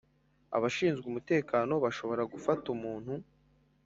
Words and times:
Abashinzwe 0.57 1.05
umutekano 1.09 1.73
bashobora 1.83 2.23
gufata 2.33 2.65
umuntu 2.75 3.13